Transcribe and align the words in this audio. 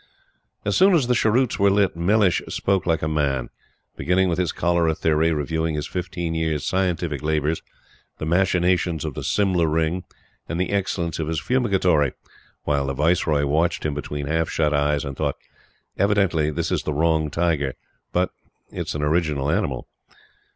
As 0.65 0.75
soon 0.75 0.95
as 0.95 1.05
the 1.05 1.13
cheroots 1.13 1.59
were 1.59 1.69
lit, 1.69 1.95
Mellish 1.95 2.41
spoke 2.49 2.87
like 2.87 3.03
a 3.03 3.07
man; 3.07 3.51
beginning 3.95 4.29
with 4.29 4.39
his 4.39 4.51
cholera 4.51 4.95
theory, 4.95 5.31
reviewing 5.31 5.75
his 5.75 5.85
fifteen 5.85 6.33
years' 6.33 6.65
"scientific 6.65 7.21
labors," 7.21 7.61
the 8.17 8.25
machinations 8.25 9.05
of 9.05 9.13
the 9.13 9.23
"Simla 9.23 9.67
Ring," 9.67 10.03
and 10.49 10.59
the 10.59 10.71
excellence 10.71 11.19
of 11.19 11.27
his 11.27 11.39
Fumigatory, 11.39 12.13
while 12.63 12.87
the 12.87 12.95
Viceroy 12.95 13.45
watched 13.45 13.85
him 13.85 13.93
between 13.93 14.25
half 14.25 14.49
shut 14.49 14.73
eyes 14.73 15.05
and 15.05 15.15
thought: 15.17 15.35
"Evidently, 15.99 16.49
this 16.49 16.71
is 16.71 16.81
the 16.81 16.93
wrong 16.95 17.29
tiger; 17.29 17.75
but 18.11 18.31
it 18.71 18.87
is 18.87 18.95
an 18.95 19.03
original 19.03 19.51
animal." 19.51 19.87